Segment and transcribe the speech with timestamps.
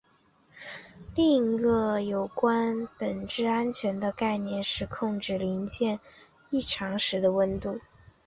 [1.13, 5.99] 另一个有关本质安全的概念是控制零件
[6.49, 7.79] 异常时的温度。